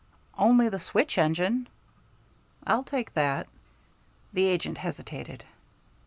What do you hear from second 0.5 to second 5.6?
the switch engine." "I'll take that." The agent hesitated.